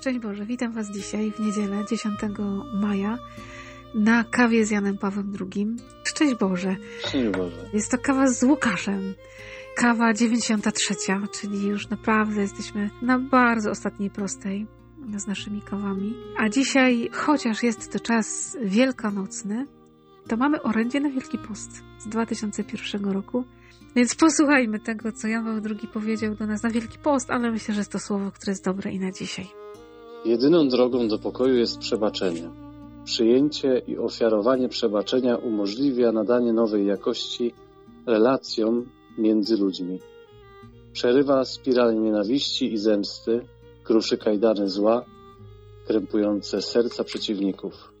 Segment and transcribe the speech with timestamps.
[0.00, 2.20] Szczęść Boże, witam Was dzisiaj w niedzielę 10
[2.74, 3.18] maja
[3.94, 5.66] na kawie z Janem Pawłem II.
[6.04, 6.76] Szczęść Boże.
[6.98, 7.70] Szczęść Boże.
[7.72, 9.14] Jest to kawa z Łukaszem.
[9.76, 10.94] Kawa 93,
[11.32, 14.66] czyli już naprawdę jesteśmy na bardzo ostatniej prostej
[15.16, 16.14] z naszymi kawami.
[16.38, 19.66] A dzisiaj, chociaż jest to czas wielkanocny,
[20.28, 23.44] to mamy orędzie na Wielki Post z 2001 roku.
[23.96, 27.74] Więc posłuchajmy tego, co Jan Paweł II powiedział do nas na Wielki Post, ale myślę,
[27.74, 29.59] że jest to słowo, które jest dobre i na dzisiaj.
[30.24, 32.50] Jedyną drogą do pokoju jest przebaczenie.
[33.04, 37.54] Przyjęcie i ofiarowanie przebaczenia umożliwia nadanie nowej jakości
[38.06, 38.86] relacjom
[39.18, 39.98] między ludźmi.
[40.92, 43.40] Przerywa spiralę nienawiści i zemsty,
[43.84, 45.04] kruszy kajdany zła,
[45.86, 47.92] krępujące serca przeciwników.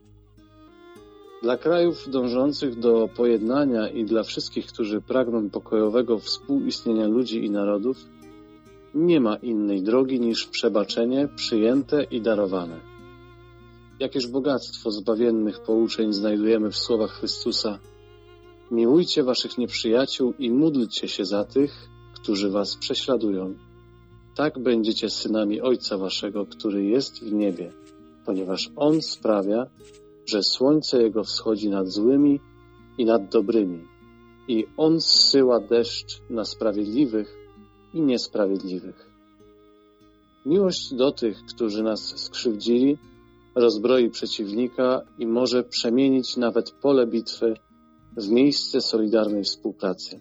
[1.42, 7.96] Dla krajów dążących do pojednania i dla wszystkich, którzy pragną pokojowego współistnienia ludzi i narodów,
[8.94, 12.80] nie ma innej drogi niż przebaczenie przyjęte i darowane.
[14.00, 17.78] Jakież bogactwo zbawiennych pouczeń znajdujemy w słowach Chrystusa.
[18.70, 23.54] Miłujcie waszych nieprzyjaciół i módlcie się za tych, którzy was prześladują.
[24.36, 27.72] Tak będziecie synami Ojca waszego, który jest w niebie,
[28.26, 29.66] ponieważ On sprawia,
[30.26, 32.40] że słońce Jego wschodzi nad złymi
[32.98, 33.84] i nad dobrymi
[34.48, 37.39] i On zsyła deszcz na sprawiedliwych
[37.94, 39.10] i niesprawiedliwych.
[40.46, 42.98] Miłość do tych, którzy nas skrzywdzili,
[43.54, 47.54] rozbroi przeciwnika i może przemienić nawet pole bitwy
[48.16, 50.20] w miejsce solidarnej współpracy.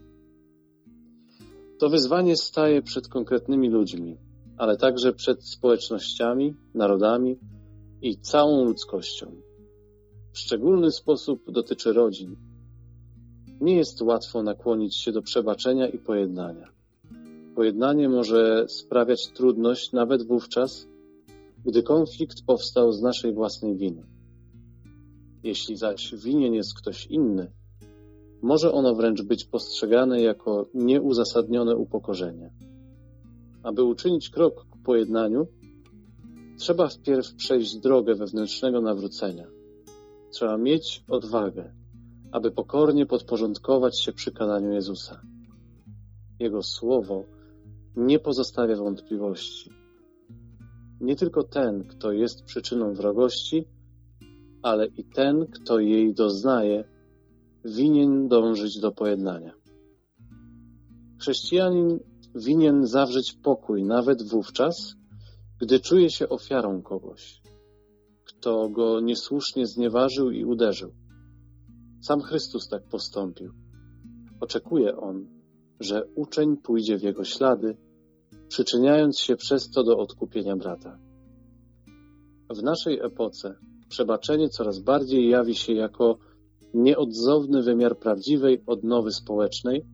[1.79, 4.17] To wyzwanie staje przed konkretnymi ludźmi,
[4.57, 7.39] ale także przed społecznościami, narodami
[8.01, 9.31] i całą ludzkością.
[10.33, 12.35] W szczególny sposób dotyczy rodzin.
[13.61, 16.78] Nie jest łatwo nakłonić się do przebaczenia i pojednania.
[17.59, 20.87] Pojednanie może sprawiać trudność nawet wówczas,
[21.65, 24.03] gdy konflikt powstał z naszej własnej winy.
[25.43, 27.51] Jeśli zaś winien jest ktoś inny,
[28.41, 32.53] może ono wręcz być postrzegane jako nieuzasadnione upokorzenie.
[33.63, 35.47] Aby uczynić krok ku pojednaniu,
[36.57, 39.47] trzeba wpierw przejść drogę wewnętrznego nawrócenia.
[40.31, 41.73] Trzeba mieć odwagę,
[42.31, 45.21] aby pokornie podporządkować się przykazaniu Jezusa.
[46.39, 47.38] Jego słowo
[47.99, 49.71] nie pozostawia wątpliwości.
[51.01, 53.65] Nie tylko ten, kto jest przyczyną wrogości,
[54.61, 56.83] ale i ten, kto jej doznaje,
[57.65, 59.53] winien dążyć do pojednania.
[61.19, 61.99] Chrześcijanin
[62.35, 64.95] winien zawrzeć pokój nawet wówczas,
[65.61, 67.41] gdy czuje się ofiarą kogoś,
[68.25, 70.91] kto go niesłusznie znieważył i uderzył.
[72.01, 73.53] Sam Chrystus tak postąpił.
[74.41, 75.27] Oczekuje on,
[75.79, 77.77] że uczeń pójdzie w jego ślady,
[78.49, 80.99] przyczyniając się przez to do odkupienia brata.
[82.49, 83.55] W naszej epoce
[83.89, 86.17] przebaczenie coraz bardziej jawi się jako
[86.73, 89.85] nieodzowny wymiar prawdziwej odnowy społecznej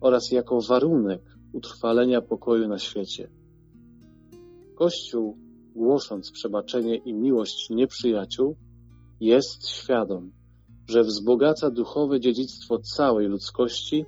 [0.00, 3.30] oraz jako warunek utrwalenia pokoju na świecie.
[4.74, 5.36] Kościół,
[5.74, 8.56] głosząc przebaczenie i miłość nieprzyjaciół,
[9.20, 10.32] jest świadom,
[10.88, 14.04] że wzbogaca duchowe dziedzictwo całej ludzkości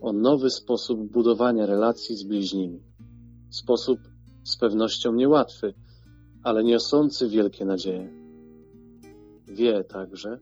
[0.00, 2.93] o nowy sposób budowania relacji z bliźnimi.
[3.54, 4.00] Sposób
[4.44, 5.74] z pewnością niełatwy,
[6.42, 8.12] ale niosący wielkie nadzieje.
[9.48, 10.40] Wie także,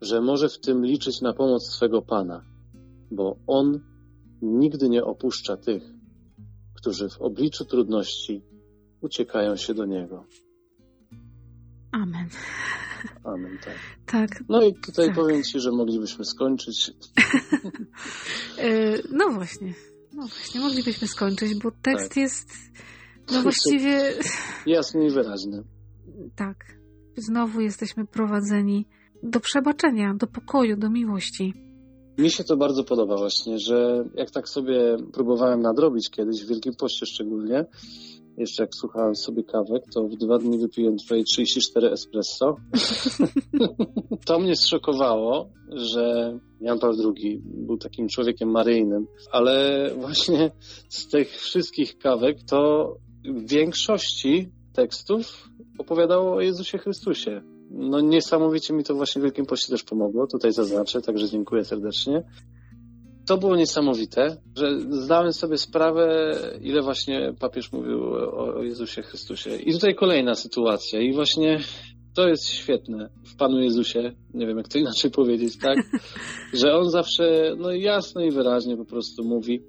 [0.00, 2.44] że może w tym liczyć na pomoc swego Pana,
[3.10, 3.80] bo On
[4.42, 5.82] nigdy nie opuszcza tych,
[6.74, 8.42] którzy w obliczu trudności
[9.00, 10.24] uciekają się do Niego.
[11.92, 12.28] Amen.
[13.24, 13.76] Amen, tak.
[14.06, 14.44] Tak.
[14.48, 15.14] No i tutaj tak.
[15.14, 16.90] powiem Ci, że moglibyśmy skończyć.
[19.18, 19.74] no właśnie.
[20.18, 22.16] No właśnie, moglibyśmy skończyć, bo tekst tak.
[22.16, 22.48] jest
[23.32, 24.14] no właściwie...
[24.66, 25.62] Jasny i wyraźny.
[26.36, 26.56] Tak.
[27.16, 28.86] Znowu jesteśmy prowadzeni
[29.22, 31.54] do przebaczenia, do pokoju, do miłości.
[32.18, 36.74] Mi się to bardzo podoba właśnie, że jak tak sobie próbowałem nadrobić kiedyś, w Wielkim
[36.74, 37.64] Poście szczególnie,
[38.38, 42.56] jeszcze jak słuchałem sobie kawek, to w dwa dni wypiłem twoje 34 espresso.
[44.26, 50.50] to mnie zszokowało, że Jan Paweł II był takim człowiekiem maryjnym, ale właśnie
[50.88, 52.92] z tych wszystkich kawek to
[53.24, 55.48] w większości tekstów
[55.78, 57.42] opowiadało o Jezusie Chrystusie.
[57.70, 62.22] No niesamowicie mi to właśnie w Wielkim Poście też pomogło, tutaj zaznaczę, także dziękuję serdecznie.
[63.28, 69.56] To było niesamowite, że zdałem sobie sprawę, ile właśnie papież mówił o Jezusie Chrystusie.
[69.56, 71.60] I tutaj kolejna sytuacja i właśnie
[72.14, 75.78] to jest świetne w Panu Jezusie, nie wiem jak to inaczej powiedzieć, tak?
[76.60, 79.62] Że On zawsze no jasno i wyraźnie po prostu mówi,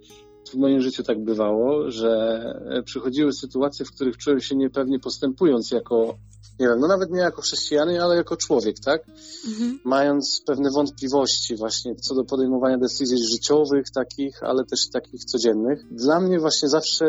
[0.52, 2.44] w moim życiu tak bywało, że
[2.86, 6.18] przychodziły sytuacje, w których czułem się niepewnie postępując jako,
[6.60, 9.02] nie wiem, no nawet nie jako chrześcijanin, ale jako człowiek, tak?
[9.48, 9.80] Mhm.
[9.86, 15.80] Mając pewne wątpliwości właśnie co do podejmowania decyzji życiowych takich, ale też takich codziennych.
[15.92, 17.06] Dla mnie właśnie zawsze,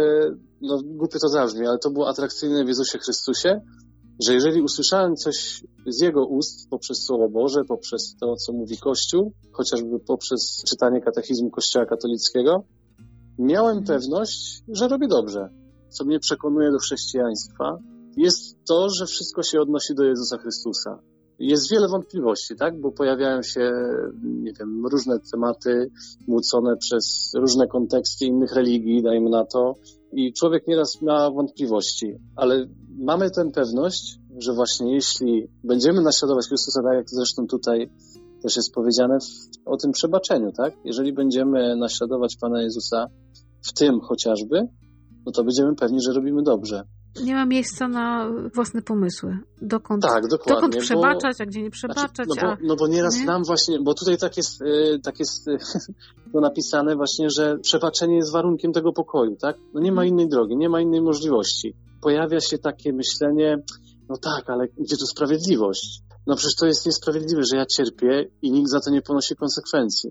[0.60, 3.60] no głupio to zabrzmi, ale to było atrakcyjne w Jezusie Chrystusie,
[4.22, 9.32] że jeżeli usłyszałem coś z Jego ust poprzez Słowo Boże, poprzez to, co mówi Kościół,
[9.52, 12.64] chociażby poprzez czytanie katechizmu Kościoła katolickiego,
[13.38, 15.48] miałem pewność, że robię dobrze.
[15.88, 17.78] Co mnie przekonuje do chrześcijaństwa,
[18.16, 20.98] jest to, że wszystko się odnosi do Jezusa Chrystusa.
[21.38, 22.80] Jest wiele wątpliwości, tak?
[22.80, 23.72] Bo pojawiają się,
[24.24, 25.90] nie wiem, różne tematy
[26.28, 29.74] młócone przez różne konteksty innych religii, dajmy na to,
[30.12, 32.66] i człowiek nieraz ma wątpliwości, ale
[32.98, 37.90] mamy tę pewność, że właśnie jeśli będziemy naśladować Chrystusa, tak jak zresztą tutaj
[38.42, 40.74] też jest powiedziane w, o tym przebaczeniu, tak?
[40.84, 43.06] Jeżeli będziemy naśladować Pana Jezusa
[43.68, 44.68] w tym chociażby,
[45.26, 46.82] no to będziemy pewni, że robimy dobrze.
[47.22, 49.38] Nie ma miejsca na własne pomysły.
[49.62, 52.26] Dokąd, tak, dokąd przebaczać, bo, a gdzie nie przebaczać.
[52.26, 53.24] Znaczy, no, bo, no bo nieraz nie?
[53.24, 55.46] nam właśnie, bo tutaj tak jest, y, tak jest
[56.34, 59.56] no napisane właśnie, że przebaczenie jest warunkiem tego pokoju, tak?
[59.74, 60.08] No nie ma mhm.
[60.08, 61.74] innej drogi, nie ma innej możliwości.
[62.02, 63.56] Pojawia się takie myślenie,
[64.08, 66.02] no tak, ale gdzie tu sprawiedliwość?
[66.26, 70.10] No przecież to jest niesprawiedliwe, że ja cierpię i nikt za to nie ponosi konsekwencji.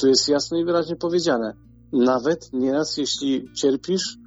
[0.00, 1.52] Tu jest jasno i wyraźnie powiedziane.
[1.92, 4.18] Nawet nieraz jeśli cierpisz,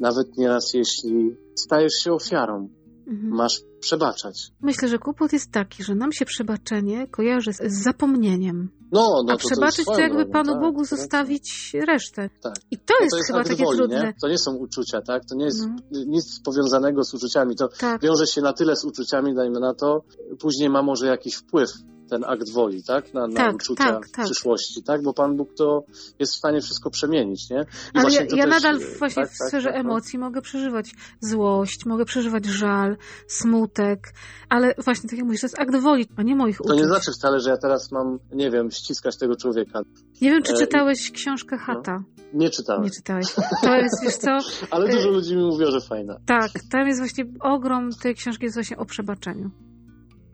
[0.00, 2.68] nawet nieraz jeśli stajesz się ofiarą,
[3.06, 3.34] mhm.
[3.34, 4.50] masz przebaczać.
[4.60, 8.68] Myślę, że kłopot jest taki, że nam się przebaczenie kojarzy z, z zapomnieniem.
[8.92, 12.30] No, no, A to przebaczyć to, to jakby Panu tak, Bogu tak, zostawić resztę.
[12.42, 12.54] Tak.
[12.70, 14.00] I to, no jest, to jest chyba takie woli, trudne.
[14.00, 14.14] Nie?
[14.22, 15.22] To nie są uczucia, tak?
[15.24, 16.00] To nie jest no.
[16.06, 17.56] nic powiązanego z uczuciami.
[17.56, 18.02] To tak.
[18.02, 20.04] wiąże się na tyle z uczuciami, dajmy na to.
[20.38, 21.70] Później ma może jakiś wpływ
[22.10, 23.14] ten akt woli, tak?
[23.14, 24.24] Na, na tak, uczucia tak, tak.
[24.24, 25.02] przyszłości, tak?
[25.02, 25.84] Bo Pan Bóg to
[26.18, 27.60] jest w stanie wszystko przemienić, nie?
[27.94, 30.90] I Ale ja, ja też, nadal właśnie tak, w tak, sferze tak, emocji mogę przeżywać
[31.20, 34.12] złość, mogę przeżywać żal, smutek,
[34.48, 36.70] ale właśnie tak jak mówisz, to jest akt woli, a nie moich uczuć.
[36.70, 39.80] To nie znaczy wcale, że ja teraz mam, nie wiem, ściskać tego człowieka.
[40.20, 41.92] Nie wiem, czy e, czytałeś książkę Hata.
[41.92, 42.16] No.
[42.32, 42.82] Nie czytałem.
[42.82, 43.26] Nie czytałeś.
[43.62, 44.30] To jest, wiesz co...
[44.70, 46.16] Ale dużo e, ludzi mi mówi, że fajna.
[46.26, 49.50] Tak, tam jest właśnie, ogrom tej książki jest właśnie o przebaczeniu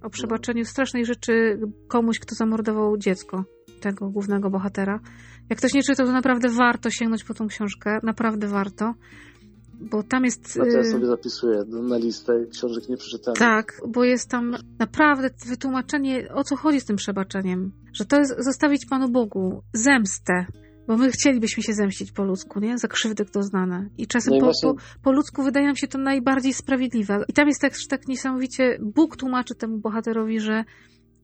[0.03, 3.45] o przebaczeniu strasznej rzeczy komuś, kto zamordował dziecko
[3.81, 5.01] tego głównego bohatera.
[5.51, 8.95] Jak ktoś nie czytał, to naprawdę warto sięgnąć po tą książkę, naprawdę warto,
[9.81, 10.59] bo tam jest...
[10.61, 13.39] A to ja y, sobie zapisuję na listę książek nie przeczytanych.
[13.39, 17.73] Tak, bo jest tam naprawdę wytłumaczenie, o co chodzi z tym przebaczeniem.
[17.93, 20.47] Że to jest zostawić Panu Bogu zemstę
[20.87, 22.79] bo my chcielibyśmy się zemścić po ludzku, nie?
[22.79, 23.89] Za krzywdy doznane.
[23.99, 24.71] I czasem no i po, właśnie...
[24.71, 27.25] po, po, ludzku wydaje nam się to najbardziej sprawiedliwe.
[27.29, 30.65] I tam jest tak, tak niesamowicie, Bóg tłumaczy temu bohaterowi, że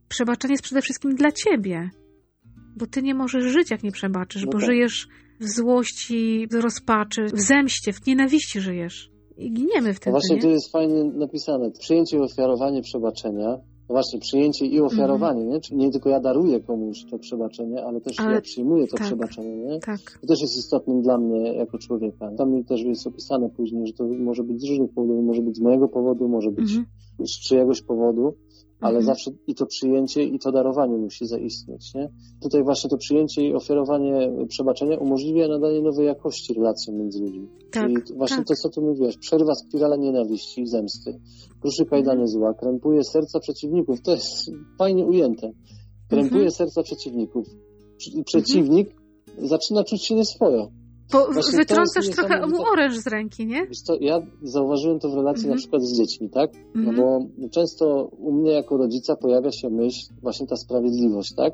[0.09, 1.91] przebaczenie jest przede wszystkim dla ciebie.
[2.77, 4.67] Bo ty nie możesz żyć, jak nie przebaczysz, no bo tak.
[4.67, 5.09] żyjesz
[5.41, 9.11] w złości, w rozpaczy, w zemście, w nienawiści żyjesz.
[9.37, 10.11] I giniemy wtedy.
[10.11, 10.43] No właśnie nie?
[10.43, 11.71] tu jest fajnie napisane.
[11.79, 13.57] Przyjęcie i ofiarowanie przebaczenia
[13.89, 15.53] no właśnie, przyjęcie i ofiarowanie, mm.
[15.53, 15.61] nie?
[15.61, 18.35] Czyli nie tylko ja daruję komuś to przebaczenie, ale też ale...
[18.35, 19.81] ja przyjmuję to tak, przebaczenie, nie?
[19.81, 20.19] Tak.
[20.21, 22.31] To też jest istotnym dla mnie jako człowieka.
[22.37, 25.61] Tam też jest opisane później, że to może być z różnych powodów, może być z
[25.61, 26.87] mojego powodu, może być mm.
[27.27, 28.35] Z czyjegoś powodu,
[28.81, 29.05] ale mhm.
[29.05, 31.95] zawsze i to przyjęcie, i to darowanie musi zaistnieć.
[31.95, 32.09] Nie?
[32.43, 37.49] Tutaj właśnie to przyjęcie i ofiarowanie przebaczenia umożliwia nadanie nowej jakości relacjom między ludźmi.
[37.71, 38.47] Tak, Czyli właśnie tak.
[38.47, 41.21] to, co tu mówiłaś, przerwa spirala nienawiści i zemsty,
[41.61, 42.29] kruszy kajdany mhm.
[42.29, 44.03] zła, krępuje serca przeciwników.
[44.03, 45.51] To jest fajnie ujęte.
[46.09, 46.51] Krępuje mhm.
[46.51, 47.47] serca przeciwników.
[48.25, 48.89] Przeciwnik
[49.29, 49.49] mhm.
[49.49, 50.71] zaczyna czuć się nieswojo.
[51.13, 53.67] Bo wytrącasz trochę mu oręż z ręki, nie?
[54.01, 56.51] Ja zauważyłem to w relacji na przykład z dziećmi, tak?
[56.75, 56.97] No mhm.
[56.97, 61.53] bo często u mnie jako rodzica pojawia się myśl, właśnie ta sprawiedliwość, tak?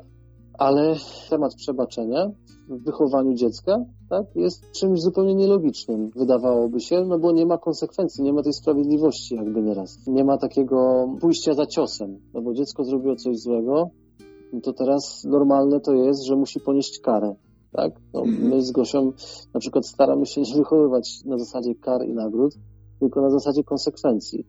[0.53, 0.95] Ale
[1.29, 2.31] temat przebaczenia
[2.69, 8.23] w wychowaniu dziecka, tak, jest czymś zupełnie nielogicznym, wydawałoby się, no bo nie ma konsekwencji,
[8.23, 10.07] nie ma tej sprawiedliwości jakby nieraz.
[10.07, 13.89] Nie ma takiego pójścia za ciosem, no bo dziecko zrobiło coś złego,
[14.53, 17.35] no to teraz normalne to jest, że musi ponieść karę
[17.75, 17.91] tak?
[18.13, 18.49] No, mhm.
[18.49, 19.11] my z Gosią
[19.53, 22.53] na przykład staramy się nie wychowywać na zasadzie kar i nagród,
[22.99, 24.47] tylko na zasadzie konsekwencji.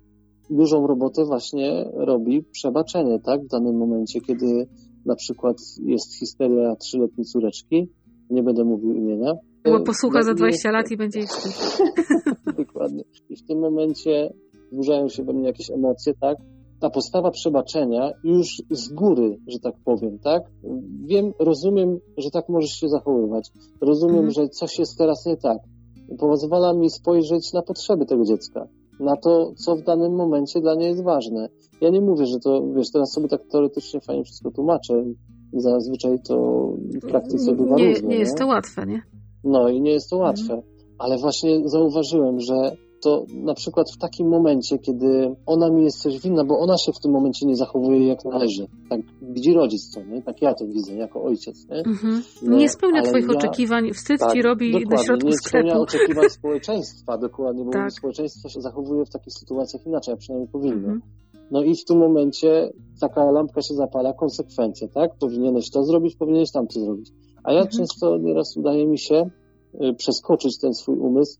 [0.51, 3.45] Dużą robotę właśnie robi przebaczenie, tak?
[3.45, 4.67] W danym momencie, kiedy
[5.07, 7.89] na przykład jest histeria trzyletniej córeczki,
[8.31, 9.33] nie będę mówił imienia.
[9.65, 11.31] Bo posłucha za 20 lat i będzie ich
[12.59, 13.05] Dokładnie.
[13.29, 14.33] I w tym momencie
[14.67, 16.37] wzburzają się we mnie jakieś emocje, tak?
[16.81, 20.43] Ta postawa przebaczenia już z góry, że tak powiem, tak?
[21.05, 23.51] Wiem, rozumiem, że tak możesz się zachowywać.
[23.81, 24.31] Rozumiem, mhm.
[24.31, 25.59] że coś jest teraz nie tak.
[26.19, 28.69] Pozwala mi spojrzeć na potrzeby tego dziecka,
[29.01, 31.49] na to, co w danym momencie dla niej jest ważne.
[31.81, 35.05] Ja nie mówię, że to, wiesz, teraz sobie tak teoretycznie fajnie wszystko tłumaczę.
[35.53, 36.37] Zazwyczaj to
[37.03, 38.09] w praktyce bywa nie, różne.
[38.09, 39.03] Nie jest to łatwe, nie?
[39.45, 40.55] No i nie jest to łatwe.
[40.55, 40.63] Mhm.
[40.99, 46.21] Ale właśnie zauważyłem, że to na przykład w takim momencie, kiedy ona mi jest coś
[46.21, 48.67] winna, bo ona się w tym momencie nie zachowuje jak należy.
[48.91, 50.23] Tak widzi rodzic to, nie?
[50.23, 51.77] Tak ja to widzę, jako ojciec, nie?
[51.77, 52.23] Mhm.
[52.43, 55.67] No, nie spełnia twoich ja, oczekiwań, wstyd tak, ci robi na środku nie sklepu.
[55.67, 57.93] Nie spełnia oczekiwań społeczeństwa, dokładnie, bo tak.
[57.93, 60.77] społeczeństwo się zachowuje w takich sytuacjach inaczej, a przynajmniej powinno.
[60.77, 61.01] Mhm.
[61.51, 62.71] No i w tym momencie
[63.01, 65.11] taka lampka się zapala, konsekwencje, tak?
[65.21, 67.11] Powinieneś to zrobić, powinieneś tamto zrobić.
[67.45, 67.77] A ja mhm.
[67.77, 69.31] często nieraz udaje mi się
[69.75, 71.39] y, przeskoczyć ten swój umysł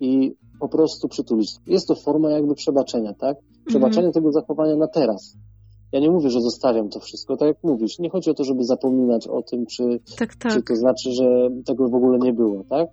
[0.00, 1.50] i po prostu przytulić.
[1.66, 3.36] Jest to forma jakby przebaczenia, tak?
[3.66, 4.12] Przebaczenie mhm.
[4.12, 5.36] tego zachowania na teraz.
[5.92, 7.98] Ja nie mówię, że zostawiam to wszystko, tak jak mówisz.
[7.98, 9.82] Nie chodzi o to, żeby zapominać o tym, czy,
[10.18, 10.52] tak, tak.
[10.52, 12.88] czy to znaczy, że tego w ogóle nie było, tak?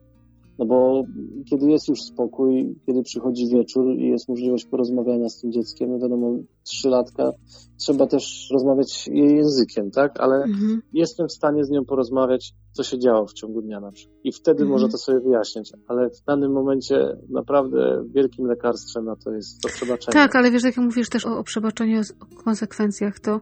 [0.60, 1.04] No bo
[1.50, 6.00] kiedy jest już spokój, kiedy przychodzi wieczór i jest możliwość porozmawiania z tym dzieckiem, no
[6.00, 6.36] wiadomo,
[6.70, 7.32] trzylatka,
[7.78, 10.20] trzeba też rozmawiać jej językiem, tak?
[10.20, 10.82] Ale mhm.
[10.94, 14.18] jestem w stanie z nią porozmawiać, co się działo w ciągu dnia na przykład.
[14.24, 14.70] I wtedy mhm.
[14.70, 15.72] może to sobie wyjaśniać.
[15.88, 20.14] Ale w danym momencie naprawdę wielkim lekarstwem na to jest to przebaczenie.
[20.14, 23.42] Tak, ale wiesz, jak mówisz też o, o przebaczeniu, o konsekwencjach, to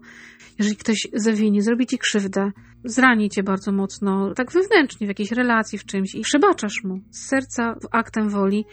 [0.60, 2.52] jeżeli ktoś zawini, zrobi ci krzywdę,
[2.84, 7.28] zrani cię bardzo mocno, tak wewnętrznie, w jakiejś relacji, w czymś i przebaczasz mu z
[7.28, 8.66] serca, aktem woli,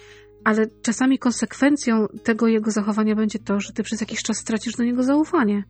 [0.44, 4.84] ale czasami konsekwencją tego jego zachowania będzie to, że ty przez jakiś czas stracisz do
[4.84, 5.64] niego zaufanie.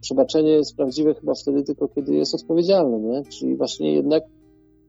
[0.00, 3.22] Przebaczenie jest prawdziwe chyba wtedy tylko, kiedy jest odpowiedzialne, nie?
[3.24, 4.22] Czyli właśnie jednak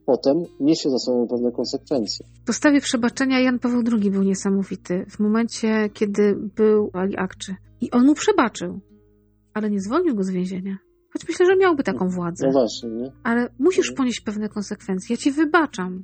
[0.06, 2.25] potem niesie za sobą pewne konsekwencje.
[2.44, 5.06] W postawie przebaczenia Jan Paweł II był niesamowity.
[5.10, 7.56] W momencie, kiedy był Ali Akczy.
[7.82, 8.80] I on mu przebaczył,
[9.54, 10.77] ale nie zwolnił go z więzienia.
[11.13, 12.48] Choć myślę, że miałby taką władzę.
[12.48, 13.12] No właśnie, nie?
[13.24, 15.13] Ale musisz ponieść pewne konsekwencje.
[15.13, 16.04] Ja ci wybaczam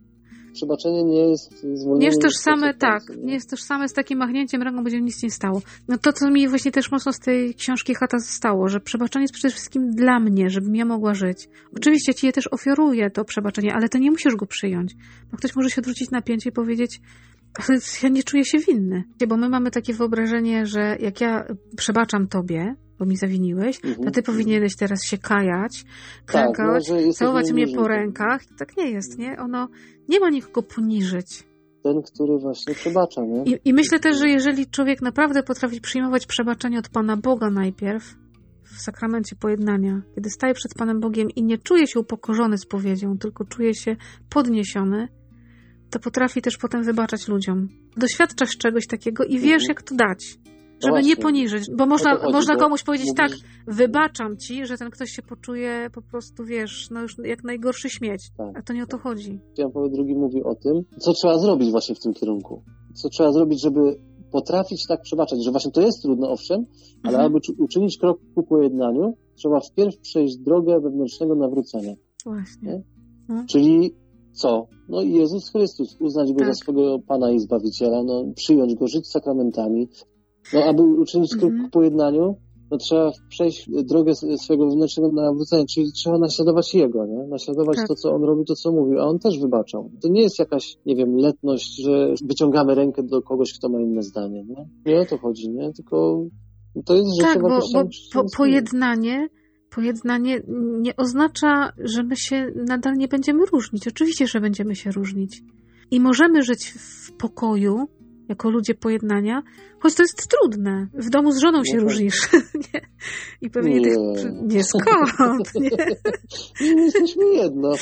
[0.53, 1.99] przebaczenie nie jest zwolnienie.
[1.99, 3.33] Nie jest tożsame, tak, nie?
[3.33, 5.61] jest tożsame z takim machnięciem ręką, będzie nic nie stało.
[5.87, 9.33] No to, co mi właśnie też mocno z tej książki Chata zostało, że przebaczenie jest
[9.33, 11.49] przede wszystkim dla mnie, żebym ja mogła żyć.
[11.77, 14.95] Oczywiście ci je też ofiaruję, to przebaczenie, ale ty nie musisz go przyjąć.
[15.31, 17.01] Bo ktoś może się odwrócić na pięcie i powiedzieć,
[17.59, 19.03] ale ja nie czuję się winny.
[19.27, 21.45] Bo my mamy takie wyobrażenie, że jak ja
[21.77, 24.23] przebaczam tobie, bo mi zawiniłeś, to ty mhm.
[24.25, 25.83] powinieneś teraz się kajać,
[26.25, 28.41] krękać, tak, no, całować mnie po rękach.
[28.57, 29.37] Tak nie jest, nie?
[29.39, 29.67] Ono
[30.09, 31.43] nie ma nikogo poniżyć.
[31.83, 33.43] Ten, który właśnie przebacza, nie?
[33.43, 38.15] I, I myślę też, że jeżeli człowiek naprawdę potrafi przyjmować przebaczenie od Pana Boga najpierw,
[38.63, 43.45] w sakramencie pojednania, kiedy staje przed Panem Bogiem i nie czuje się upokorzony spowiedzią, tylko
[43.45, 43.95] czuje się
[44.29, 45.07] podniesiony,
[45.89, 47.67] to potrafi też potem wybaczać ludziom.
[47.97, 49.67] Doświadczasz czegoś takiego i wiesz, mhm.
[49.69, 50.37] jak to dać.
[50.81, 51.09] Żeby Właśnie.
[51.09, 53.17] nie poniżyć, bo można, chodzi, można komuś powiedzieć mówisz...
[53.17, 57.89] tak, wybaczam ci, że ten ktoś się poczuje po prostu, wiesz, no już jak najgorszy
[57.89, 58.21] śmieć.
[58.37, 58.57] Tak.
[58.57, 59.39] A to nie o to chodzi.
[59.57, 62.63] Jan Paweł II mówi o tym, co trzeba zrobić właśnie w tym kierunku.
[62.93, 63.95] Co trzeba zrobić, żeby
[64.31, 66.65] potrafić tak przebaczać, że właśnie to jest trudne, owszem,
[67.03, 67.25] ale mhm.
[67.25, 71.93] aby uczynić krok ku pojednaniu, trzeba wpierw przejść drogę wewnętrznego nawrócenia.
[72.25, 72.83] Właśnie.
[73.29, 73.45] No.
[73.49, 73.95] Czyli
[74.31, 74.67] co?
[74.89, 76.47] No i Jezus Chrystus, uznać Go tak.
[76.47, 79.87] za swego Pana i Zbawiciela, no, przyjąć Go, żyć sakramentami,
[80.53, 81.69] no, aby uczynić krok mm -hmm.
[81.69, 82.35] po jednaniu,
[82.71, 87.27] no trzeba przejść drogę swojego wewnętrznego nawrócenia, czyli trzeba naśladować Jego, nie?
[87.27, 87.87] Naśladować tak.
[87.87, 89.91] to, co On robi, to, co mówił, a On też wybaczał.
[90.01, 94.03] To nie jest jakaś, nie wiem, letność, że wyciągamy rękę do kogoś, kto ma inne
[94.03, 94.69] zdanie, nie?
[94.85, 95.73] Nie o to chodzi, nie?
[95.73, 96.25] Tylko
[96.85, 97.83] to jest rzecz, Tak, bo, bo
[98.13, 99.27] po, pojednanie
[99.75, 100.41] pojednanie
[100.79, 103.87] nie oznacza, że my się nadal nie będziemy różnić.
[103.87, 105.41] Oczywiście, że będziemy się różnić.
[105.91, 107.87] I możemy żyć w pokoju,
[108.29, 109.43] jako ludzie pojednania,
[109.79, 110.87] choć to jest trudne.
[110.93, 111.89] W domu z żoną się no tak.
[111.89, 112.29] różnisz.
[112.73, 112.81] nie?
[113.41, 113.83] I pewnie nie.
[113.83, 113.97] tych...
[114.43, 115.51] Nie, skąd?
[116.61, 116.75] Nie?
[116.75, 117.73] nie jesteśmy jedno.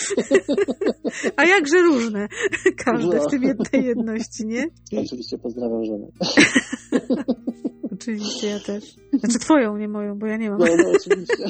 [1.36, 2.28] A jakże różne.
[2.86, 3.24] Każde no.
[3.24, 4.68] w tym jednej jedności, nie?
[4.98, 6.08] Oczywiście pozdrawiam żonę.
[7.94, 8.96] oczywiście, ja też.
[9.14, 10.60] Znaczy twoją, nie moją, bo ja nie mam.
[10.60, 11.44] No, no oczywiście.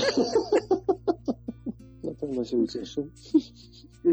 [2.04, 3.08] Na pewno się ucieszy.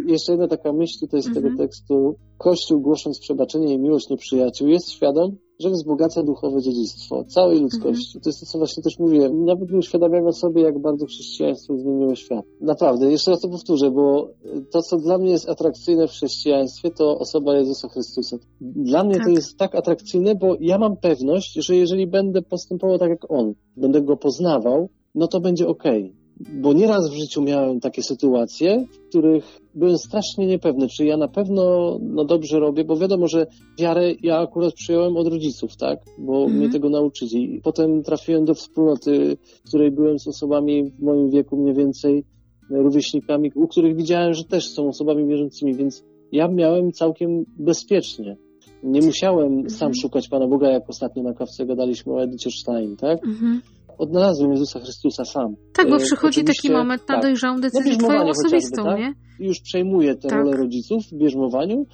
[0.06, 1.56] Jeszcze jedna taka myśl tutaj z tego mhm.
[1.56, 2.16] tekstu.
[2.38, 8.09] Kościół głosząc przebaczenie i miłość do przyjaciół jest świadom, że wzbogaca duchowe dziedzictwo całej ludzkości.
[8.09, 8.23] Mhm.
[8.23, 9.45] To jest to, co właśnie też mówiłem.
[9.45, 12.45] Nawet nie uświadamiamy sobie, jak bardzo chrześcijaństwo zmieniło świat.
[12.61, 14.28] Naprawdę, jeszcze raz to powtórzę, bo
[14.71, 18.37] to, co dla mnie jest atrakcyjne w chrześcijaństwie, to osoba Jezusa Chrystusa.
[18.61, 19.25] Dla mnie tak.
[19.25, 23.55] to jest tak atrakcyjne, bo ja mam pewność, że jeżeli będę postępował tak jak On,
[23.76, 26.05] będę Go poznawał, no to będzie okej.
[26.05, 31.16] Okay bo nieraz w życiu miałem takie sytuacje, w których byłem strasznie niepewny, czy ja
[31.16, 33.47] na pewno no dobrze robię, bo wiadomo, że
[33.78, 35.99] wiarę ja akurat przyjąłem od rodziców, tak?
[36.19, 37.61] Bo mm mnie tego nauczyli.
[37.64, 42.25] Potem trafiłem do wspólnoty, w której byłem z osobami w moim wieku mniej więcej,
[42.71, 48.37] rówieśnikami, u których widziałem, że też są osobami wierzącymi, więc ja miałem całkiem bezpiecznie.
[48.83, 52.97] Nie musiałem mm sam szukać Pana Boga, jak ostatnio na kawce gadaliśmy o Edycie Stein,
[52.97, 53.25] tak?
[53.25, 55.54] Mm -hmm odnalazłem Jezusa Chrystusa sam.
[55.72, 57.22] Tak, bo e, przychodzi taki moment na tak.
[57.22, 58.98] dojrzałą decyzję no, twoją osobistą, tak?
[58.98, 59.14] nie?
[59.40, 60.38] Już przejmuję tę tak.
[60.38, 61.86] rolę rodziców w bierzmowaniu,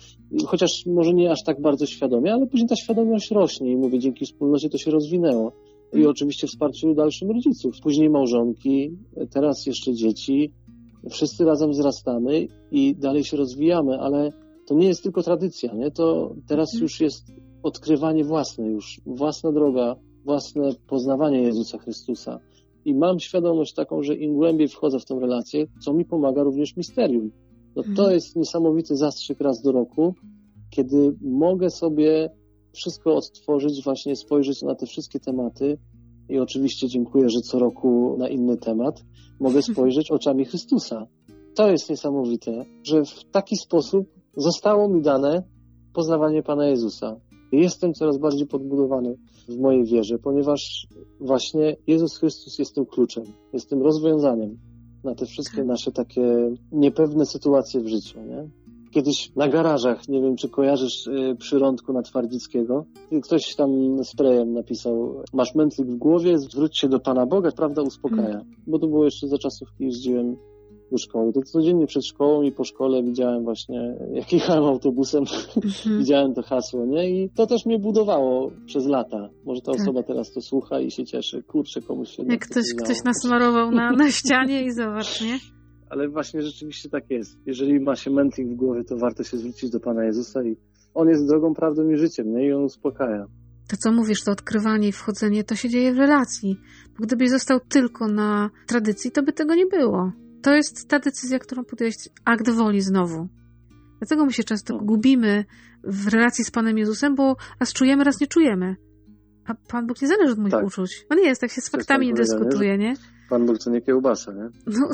[0.47, 4.25] chociaż może nie aż tak bardzo świadomie, ale później ta świadomość rośnie i mówię, dzięki
[4.25, 5.52] wspólnocie to się rozwinęło.
[5.92, 6.11] I mm.
[6.11, 7.75] oczywiście wsparciu dalszym rodziców.
[7.82, 8.97] Później małżonki,
[9.30, 10.52] teraz jeszcze dzieci.
[11.11, 14.30] Wszyscy razem wzrastamy i dalej się rozwijamy, ale
[14.66, 15.90] to nie jest tylko tradycja, nie?
[15.90, 16.82] To teraz mhm.
[16.82, 17.32] już jest
[17.62, 22.41] odkrywanie własne już, własna droga, własne poznawanie Jezusa Chrystusa.
[22.85, 26.76] I mam świadomość taką, że im głębiej wchodzę w tę relację, co mi pomaga również
[26.76, 27.31] misterium.
[27.76, 28.12] No to mhm.
[28.12, 30.14] jest niesamowity zastrzyk raz do roku,
[30.71, 32.31] kiedy mogę sobie
[32.73, 35.79] wszystko odtworzyć, właśnie spojrzeć na te wszystkie tematy.
[36.29, 39.05] I oczywiście dziękuję, że co roku na inny temat
[39.41, 41.07] mogę spojrzeć oczami Chrystusa.
[41.55, 45.43] To jest niesamowite, że w taki sposób zostało mi dane
[45.95, 47.17] poznawanie Pana Jezusa.
[47.52, 49.16] Jestem coraz bardziej podbudowany
[49.49, 50.87] w mojej wierze, ponieważ
[51.21, 54.59] właśnie Jezus Chrystus jest tym kluczem, jest tym rozwiązaniem
[55.04, 55.66] na te wszystkie tak.
[55.66, 58.21] nasze takie niepewne sytuacje w życiu.
[58.21, 58.49] Nie?
[58.90, 62.85] Kiedyś na garażach, nie wiem czy kojarzysz y, przyrądku na Twardzickiego,
[63.23, 63.71] ktoś tam
[64.04, 68.40] sprayem napisał, masz mętlik w głowie, zwróć się do Pana Boga, prawda uspokaja.
[68.40, 68.47] Mm.
[68.66, 70.36] Bo to było jeszcze za czasów, kiedy jeździłem
[70.93, 71.33] do szkoły.
[71.33, 75.25] To codziennie przed szkołą i po szkole widziałem właśnie, jak jechałem autobusem,
[75.57, 75.99] mhm.
[75.99, 77.11] widziałem to hasło, nie?
[77.11, 79.28] I to też mnie budowało przez lata.
[79.45, 79.81] Może ta tak.
[79.81, 81.43] osoba teraz to słucha i się cieszy.
[81.43, 85.39] Kurczę, komuś się Jak ktoś, ktoś nasmarował na, na ścianie i zobacz, nie?
[85.91, 87.39] Ale właśnie rzeczywiście tak jest.
[87.47, 90.57] Jeżeli ma się mętlik w głowie, to warto się zwrócić do Pana Jezusa i
[90.95, 92.47] On jest drogą, prawdą i życiem, nie?
[92.47, 93.26] I On uspokaja.
[93.71, 96.57] To, co mówisz, to odkrywanie i wchodzenie, to się dzieje w relacji.
[96.99, 101.39] Bo gdybyś został tylko na tradycji, to by tego nie było to jest ta decyzja,
[101.39, 103.28] którą podjąłeś, akt woli znowu.
[103.99, 105.45] Dlatego my się często gubimy
[105.85, 108.76] w relacji z Panem Jezusem, bo raz czujemy, raz nie czujemy.
[109.47, 110.67] A Pan Bóg nie zależy od moich tak.
[110.67, 111.07] uczuć.
[111.11, 112.95] On jest, tak się z faktami nie dyskutuje, nie?
[113.31, 114.49] Pan Bóg to nie kiełbasa, nie?
[114.67, 114.89] No.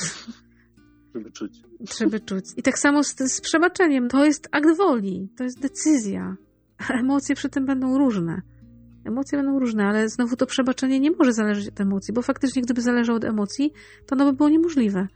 [1.15, 1.63] Żeby czuć.
[1.99, 2.45] Żeby czuć.
[2.57, 4.09] I tak samo z, z przebaczeniem.
[4.09, 6.37] To jest akt woli, to jest decyzja.
[6.79, 8.43] A emocje przy tym będą różne.
[9.05, 12.81] Emocje będą różne, ale znowu to przebaczenie nie może zależeć od emocji, bo faktycznie gdyby
[12.81, 13.73] zależało od emocji,
[14.07, 15.09] to ono by było niemożliwe.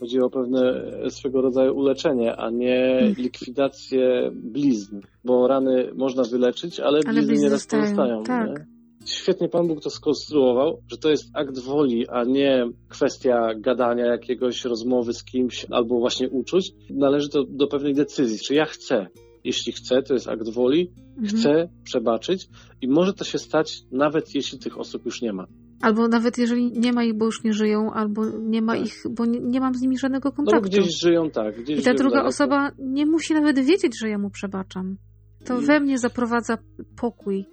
[0.00, 3.14] Chodzi o pewne swego rodzaju uleczenie, a nie hmm.
[3.18, 7.82] likwidację blizn, bo rany można wyleczyć, ale, ale blizny nieraz zostają.
[7.82, 8.22] pozostają.
[8.22, 8.48] Tak.
[8.48, 8.78] Nie?
[9.06, 14.64] Świetnie Pan Bóg to skonstruował, że to jest akt woli, a nie kwestia gadania jakiegoś,
[14.64, 16.72] rozmowy z kimś albo właśnie uczuć.
[16.90, 19.06] Należy to do pewnej decyzji, czy ja chcę.
[19.44, 21.26] Jeśli chcę, to jest akt woli, mhm.
[21.28, 22.48] chcę przebaczyć
[22.80, 25.46] i może to się stać nawet jeśli tych osób już nie ma.
[25.80, 28.86] Albo nawet jeżeli nie ma ich, bo już nie żyją, albo nie ma tak.
[28.86, 30.60] ich, bo nie, nie, mam z nimi żadnego kontaktu.
[30.60, 31.62] No gdzieś żyją, tak.
[31.62, 32.28] Gdzieś I ta druga daleko.
[32.28, 34.96] osoba nie musi nawet wiedzieć, że ja mu przebaczam.
[35.44, 35.64] To I...
[35.64, 36.58] we mnie zaprowadza
[37.00, 37.46] pokój.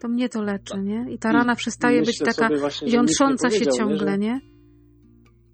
[0.00, 0.84] To mnie to leczy, tak.
[0.84, 1.06] nie?
[1.10, 4.40] I ta rana I przestaje być taka właśnie, jątrząca się ciągle, nie, nie?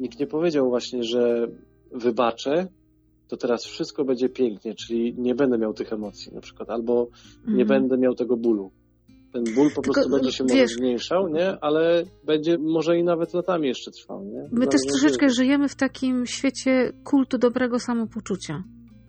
[0.01, 1.49] Nikt nie powiedział właśnie, że
[1.93, 2.69] wybaczę,
[3.29, 7.09] to teraz wszystko będzie pięknie, czyli nie będę miał tych emocji na przykład, albo
[7.47, 7.69] nie mhm.
[7.69, 8.73] będę miał tego bólu
[9.33, 11.57] ten ból po Tylko, prostu będzie się wiesz, może zmniejszał, nie?
[11.61, 14.49] Ale będzie może i nawet latami jeszcze trwał, nie?
[14.53, 18.63] My też troszeczkę żyjemy w takim świecie kultu dobrego samopoczucia.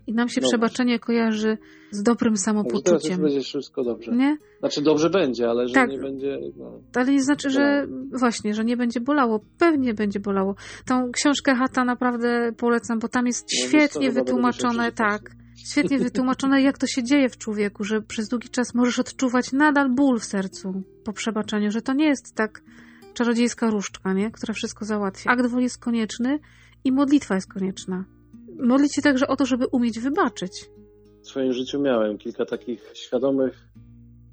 [0.08, 1.00] I nam się no przebaczenie właśnie.
[1.00, 1.58] kojarzy
[1.92, 2.84] z dobrym samopoczuciem.
[2.84, 4.12] Teraz już będzie wszystko dobrze.
[4.12, 4.38] Nie?
[4.60, 5.90] Znaczy dobrze będzie, ale że tak.
[5.90, 6.40] nie będzie...
[6.58, 7.88] No, ale nie znaczy, że
[8.20, 9.40] właśnie, że nie będzie bolało.
[9.60, 10.56] Pewnie będzie bolało.
[10.86, 15.22] Tą książkę Hata naprawdę polecam, bo tam jest no, świetnie wytłumaczone, tak
[15.72, 19.96] świetnie wytłumaczone, jak to się dzieje w człowieku, że przez długi czas możesz odczuwać nadal
[19.96, 22.62] ból w sercu po przebaczeniu, że to nie jest tak
[23.14, 24.32] czarodziejska różdżka, nie?
[24.32, 25.32] która wszystko załatwia.
[25.32, 26.40] Akt woli jest konieczny
[26.84, 28.06] i modlitwa jest konieczna.
[28.60, 30.70] Modlić się także o to, żeby umieć wybaczyć.
[31.22, 33.68] W swoim życiu miałem kilka takich świadomych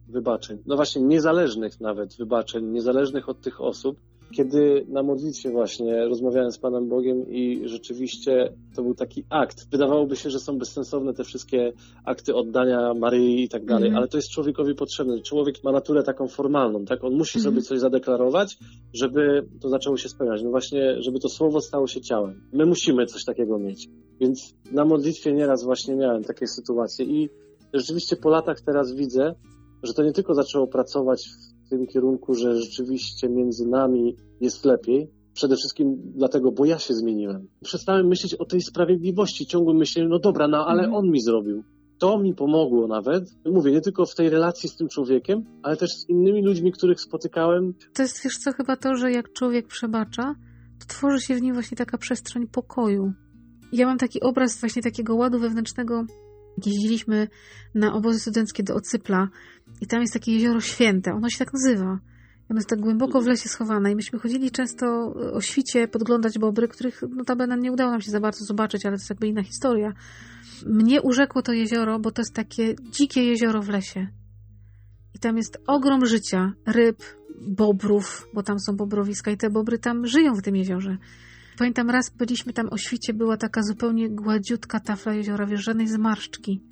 [0.08, 0.62] wybaczeń.
[0.66, 4.00] No właśnie, niezależnych nawet wybaczeń, niezależnych od tych osób,
[4.32, 9.70] kiedy na modlitwie właśnie rozmawiałem z Panem Bogiem i rzeczywiście to był taki akt.
[9.70, 11.72] Wydawałoby się, że są bezsensowne te wszystkie
[12.04, 13.98] akty oddania Maryi i tak dalej, mm.
[13.98, 15.20] ale to jest człowiekowi potrzebne.
[15.20, 17.04] Człowiek ma naturę taką formalną, tak?
[17.04, 17.44] On musi mm.
[17.44, 18.58] sobie coś zadeklarować,
[18.92, 20.42] żeby to zaczęło się spełniać.
[20.42, 22.42] No właśnie, żeby to słowo stało się ciałem.
[22.52, 23.88] My musimy coś takiego mieć.
[24.20, 27.28] Więc na modlitwie nieraz właśnie miałem takie sytuacje i
[27.72, 29.34] rzeczywiście po latach teraz widzę,
[29.82, 31.28] że to nie tylko zaczęło pracować
[31.70, 35.10] tym kierunku, że rzeczywiście między nami jest lepiej.
[35.34, 37.48] Przede wszystkim dlatego, bo ja się zmieniłem.
[37.64, 39.46] Przestałem myśleć o tej sprawiedliwości.
[39.46, 40.94] Ciągłym myśleniem, no dobra, no ale mhm.
[40.94, 41.62] on mi zrobił.
[41.98, 43.24] To mi pomogło nawet.
[43.52, 47.00] Mówię, nie tylko w tej relacji z tym człowiekiem, ale też z innymi ludźmi, których
[47.00, 47.74] spotykałem.
[47.94, 50.34] To jest, wiesz co, chyba to, że jak człowiek przebacza,
[50.80, 53.12] to tworzy się w nim właśnie taka przestrzeń pokoju.
[53.72, 56.04] Ja mam taki obraz właśnie takiego ładu wewnętrznego.
[56.66, 57.28] Jeździliśmy
[57.74, 59.28] na obozy studenckie do Ocypla
[59.80, 61.98] i tam jest takie jezioro święte, ono się tak nazywa.
[62.50, 66.68] Ona jest tak głęboko w lesie schowana i myśmy chodzili często o świcie podglądać bobry,
[66.68, 69.92] których notabene nie udało nam się za bardzo zobaczyć, ale to jest jakby inna historia.
[70.66, 74.08] Mnie urzekło to jezioro, bo to jest takie dzikie jezioro w lesie.
[75.14, 77.02] I tam jest ogrom życia, ryb,
[77.48, 80.96] bobrów, bo tam są bobrowiska i te bobry tam żyją w tym jeziorze.
[81.58, 86.62] Pamiętam raz byliśmy tam o świcie, była taka zupełnie gładziutka tafla jeziora, wiesz, żadnej zmarszczki.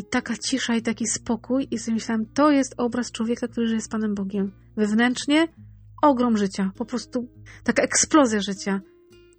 [0.00, 1.68] I taka cisza i taki spokój.
[1.70, 4.52] I sobie myślałam, to jest obraz człowieka, który żyje z Panem Bogiem.
[4.76, 5.48] Wewnętrznie
[6.02, 7.28] ogrom życia, po prostu
[7.64, 8.80] taka eksplozja życia,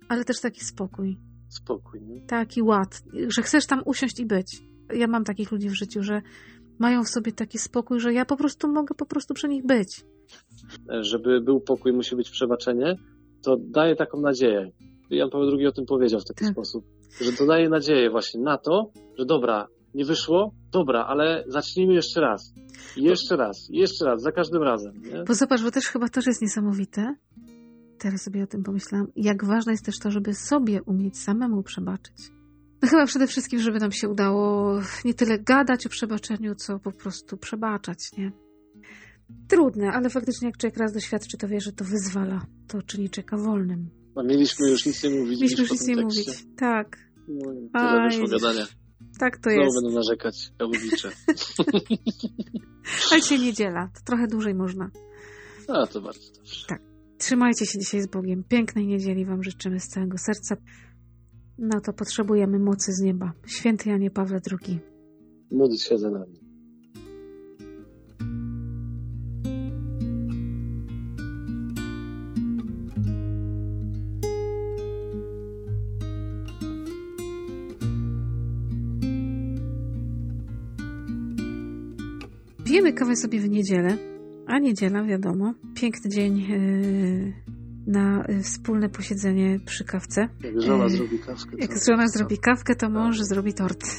[0.09, 1.17] ale też taki spokój.
[1.49, 2.21] Spokój, nie?
[2.21, 3.03] Taki ład,
[3.35, 4.61] że chcesz tam usiąść i być.
[4.93, 6.21] Ja mam takich ludzi w życiu, że
[6.79, 10.05] mają w sobie taki spokój, że ja po prostu mogę po prostu przy nich być.
[11.01, 12.95] Żeby był pokój, musi być przebaczenie,
[13.43, 14.71] to daje taką nadzieję.
[15.09, 16.53] Jan Paweł II o tym powiedział w taki Tak.
[16.53, 16.85] sposób,
[17.21, 22.21] że to daje nadzieję właśnie na to, że dobra, nie wyszło, dobra, ale zacznijmy jeszcze
[22.21, 22.53] raz.
[22.97, 24.93] Jeszcze raz, jeszcze raz, za każdym razem.
[25.01, 25.23] Nie?
[25.27, 27.15] Bo zobacz, bo też chyba też jest niesamowite.
[27.99, 29.07] Teraz sobie o tym pomyślałam.
[29.15, 32.15] Jak ważne jest też to, żeby sobie umieć samemu przebaczyć.
[32.81, 36.91] No chyba przede wszystkim, żeby nam się udało nie tyle gadać o przebaczeniu, co po
[36.91, 38.31] prostu przebaczać, nie?
[39.47, 42.41] Trudne, ale faktycznie jak człowiek raz doświadczy, to wie, że to wyzwala.
[42.67, 43.89] To czyni człowieka wolnym.
[44.15, 45.41] A mieliśmy już nic nie mówić.
[45.41, 46.21] Mieliśmy już nic nie tekście.
[46.31, 46.45] mówić.
[46.57, 48.41] Tak, No, tyle wyszło jedziesz.
[48.41, 48.65] gadania.
[49.19, 49.75] Tak to Znowu jest.
[49.81, 51.11] będą narzekać, kałubicze.
[53.11, 54.89] Ale dzisiaj niedziela, to trochę dłużej można.
[55.67, 56.65] A, to bardzo dobrze.
[57.17, 58.43] Trzymajcie się dzisiaj z Bogiem.
[58.43, 60.55] Pięknej niedzieli Wam życzymy z całego serca.
[61.57, 63.33] No to potrzebujemy mocy z nieba.
[63.47, 64.79] Święty Janie Pawle II.
[65.51, 66.40] Módl się za nami.
[82.91, 83.97] Pijemy kawę sobie w niedzielę,
[84.47, 87.33] a niedziela, wiadomo, piękny dzień yy,
[87.87, 90.29] na yy, wspólne posiedzenie przy kawce.
[90.43, 91.57] Jak żona Yy, zrobi kawkę.
[91.57, 93.83] Jak to- żona zrobi kawkę, to mąż zrobi tort.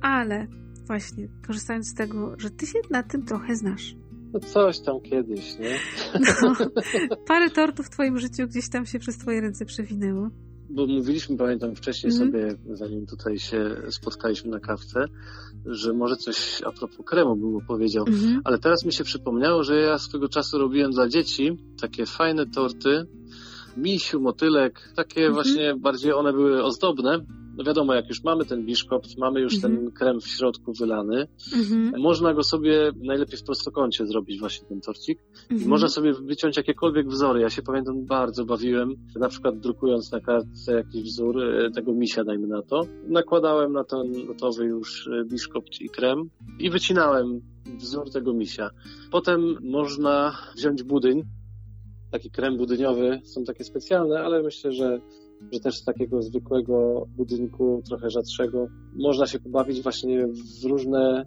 [0.00, 0.46] Ale
[0.86, 3.96] właśnie, korzystając z tego, że ty się na tym trochę znasz.
[4.32, 5.78] No coś tam kiedyś, nie?
[6.42, 6.56] No,
[7.28, 10.30] parę tortów w twoim życiu gdzieś tam się przez twoje ręce przewinęło.
[10.70, 12.30] Bo mówiliśmy, pamiętam wcześniej Mhm.
[12.32, 15.04] sobie, zanim tutaj się spotkaliśmy na kawce,
[15.66, 18.04] że może coś a propos kremu było powiedział.
[18.08, 18.40] Mhm.
[18.44, 23.06] Ale teraz mi się przypomniało, że ja swego czasu robiłem dla dzieci takie fajne torty,
[23.76, 25.34] misiu, motylek, takie Mhm.
[25.34, 27.24] właśnie bardziej one były ozdobne.
[27.56, 29.76] No wiadomo, jak już mamy ten biszkopt, mamy już Mhm.
[29.76, 32.00] ten krem w środku wylany, Mhm.
[32.02, 35.18] można go sobie najlepiej w prostokącie zrobić właśnie ten torcik.
[35.50, 35.70] I Mhm.
[35.70, 37.40] można sobie wyciąć jakiekolwiek wzory.
[37.40, 42.24] Ja się pamiętam, bardzo bawiłem, na przykład drukując na kartce jakiś wzór e, tego misia,
[42.24, 42.82] dajmy na to.
[43.08, 47.40] Nakładałem na ten gotowy już e, biszkopt i krem i wycinałem
[47.78, 48.70] wzór tego misia.
[49.10, 51.22] Potem można wziąć budyń,
[52.10, 55.00] taki krem budyniowy, są takie specjalne, ale myślę, że,
[55.52, 60.26] że też z takiego zwykłego budynku, trochę rzadszego, można się pobawić właśnie
[60.62, 61.26] w różne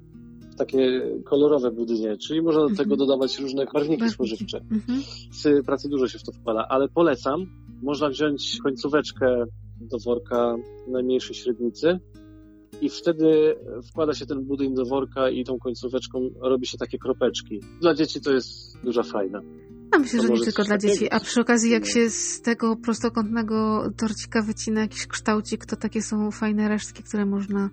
[0.57, 2.77] takie kolorowe budynie, czyli można do Mhm.
[2.77, 4.57] tego dodawać różne barwniki spożywcze.
[4.71, 5.01] Mhm.
[5.31, 7.45] Z pracy dużo się w to wkłada, ale polecam.
[7.83, 9.45] Można wziąć końcóweczkę
[9.81, 10.55] do worka
[10.87, 11.99] najmniejszej średnicy
[12.81, 13.55] i wtedy
[13.89, 17.59] wkłada się ten budyń do worka i tą końcóweczką robi się takie kropeczki.
[17.81, 19.41] Dla dzieci to jest duża fajna.
[19.97, 21.11] A myślę, To że nie tylko dla dzieci.
[21.11, 21.89] A przy okazji, jak No.
[21.89, 27.69] się z tego prostokątnego torcika wycina jakiś kształcik, to takie są fajne resztki, które można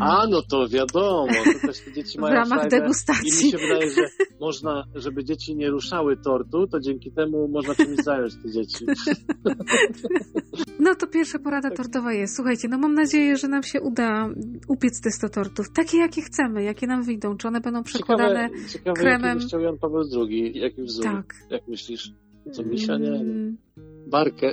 [0.00, 2.76] A, no to wiadomo, to też te dzieci w mają ramach frajdę.
[2.76, 3.50] I mi degustacji.
[3.50, 4.02] się wydaje, że
[4.40, 8.86] można, żeby dzieci nie ruszały tortu, to dzięki temu można czymś zająć te dzieci.
[10.80, 12.36] No to pierwsza porada tortowa jest.
[12.36, 14.28] Słuchajcie, no mam nadzieję, że nam się uda
[14.68, 15.66] upiec te 100 tortów.
[15.72, 17.36] Takie, jakie chcemy, jakie nam wyjdą.
[17.36, 18.48] Czy one będą przekładane...
[18.48, 19.38] Ciekawe, ciekawe kremem.
[19.38, 21.34] by chciał Jan Paweł II, jaki wzór, Tak.
[21.50, 22.12] jak myślisz?
[22.52, 22.98] Co, misia?
[22.98, 23.20] Nie, nie.
[23.20, 23.56] Mm,
[24.06, 24.52] Barkę.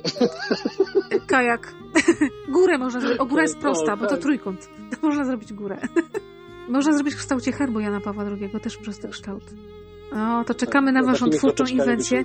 [1.28, 1.74] Kajak.
[2.54, 3.20] górę można zrobić.
[3.20, 4.20] O, góra jest O, prosta, bo to tak.
[4.20, 4.70] trójkąt.
[4.92, 5.78] To można zrobić górę.
[6.70, 9.44] można zrobić w kształcie herbu Jana Pawła II, też prosty kształt.
[10.12, 12.24] O, to czekamy na No, waszą twórczą inwencję.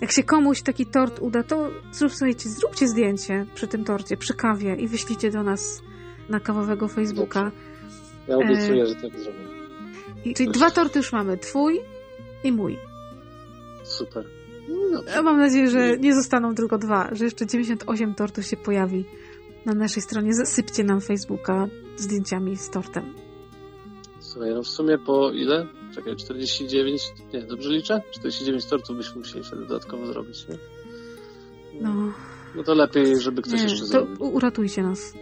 [0.00, 4.34] Jak się komuś taki tort uda, to zrób, słuchajcie, zróbcie zdjęcie przy tym torcie, przy
[4.34, 5.82] kawie i wyślijcie do nas
[6.28, 7.50] na kawowego Facebooka.
[8.28, 9.44] Ja obiecuję, że tak zrobię.
[10.36, 11.80] Czyli dwa torty już mamy, twój
[12.44, 12.78] i mój.
[13.84, 14.24] Super.
[14.68, 15.02] No.
[15.14, 19.04] Ja mam nadzieję, że nie zostaną tylko dwa, że jeszcze 98 tortów się pojawi
[19.66, 20.34] na naszej stronie.
[20.34, 23.14] Zasypcie nam Facebooka zdjęciami z tortem.
[24.20, 25.66] Słuchaj, no w sumie po ile?
[25.94, 27.02] Czekaj, 49,
[27.34, 28.02] nie, dobrze liczę?
[28.10, 30.58] 49 tortów byśmy musieli wtedy dodatkowo zrobić, nie?
[31.80, 32.12] No,
[32.54, 34.16] No to lepiej, żeby ktoś nie, jeszcze to zrobił.
[34.34, 35.14] uratujcie nas.